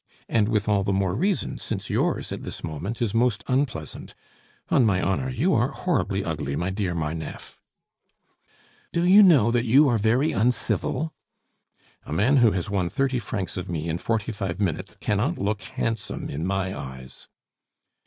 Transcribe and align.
And 0.27 0.49
with 0.49 0.67
all 0.67 0.83
the 0.83 0.91
more 0.91 1.13
reason 1.13 1.59
since 1.59 1.91
yours, 1.91 2.31
at 2.31 2.41
this 2.41 2.63
moment, 2.63 3.03
is 3.03 3.13
most 3.13 3.43
unpleasant. 3.47 4.15
On 4.69 4.83
my 4.83 4.99
honor, 4.99 5.29
you 5.29 5.53
are 5.53 5.67
horribly 5.67 6.23
ugly, 6.25 6.55
my 6.55 6.71
dear 6.71 6.95
Marneffe" 6.95 7.59
"Do 8.93 9.03
you 9.05 9.21
know 9.21 9.51
that 9.51 9.65
you 9.65 9.87
are 9.89 9.99
very 9.99 10.31
uncivil?" 10.31 11.13
"A 12.03 12.11
man 12.13 12.37
who 12.37 12.49
has 12.49 12.67
won 12.67 12.89
thirty 12.89 13.19
francs 13.19 13.57
of 13.57 13.69
me 13.69 13.87
in 13.87 13.99
forty 13.99 14.31
five 14.31 14.59
minutes 14.59 14.95
cannot 14.95 15.37
look 15.37 15.61
handsome 15.61 16.29
in 16.31 16.47
my 16.47 16.75
eyes." 16.75 17.27